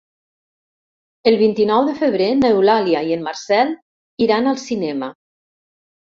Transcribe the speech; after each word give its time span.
El 1.31 1.35
vint-i-nou 1.41 1.83
de 1.89 1.91
febrer 1.99 2.29
n'Eulàlia 2.39 3.01
i 3.09 3.13
en 3.17 3.21
Marcel 3.27 3.69
iran 4.27 4.49
al 4.53 4.57
cinema. 4.63 5.11